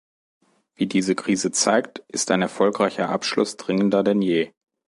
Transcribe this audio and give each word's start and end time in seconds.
Wie 0.73 0.87
diese 0.87 1.13
Krise 1.13 1.51
zeigt, 1.51 1.99
ist 2.07 2.31
ein 2.31 2.41
erfolgreicher 2.41 3.09
Abschluss 3.09 3.55
dringender 3.55 4.01
denn 4.01 4.23
je. 4.23 4.51